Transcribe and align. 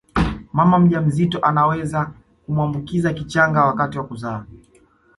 Mama 0.53 0.79
mjamzito 0.79 1.39
anaweza 1.39 2.11
kumwambukiza 2.45 3.13
kichanga 3.13 3.65
wakati 3.65 3.97
wa 3.97 4.03
kuzaa 4.03 4.45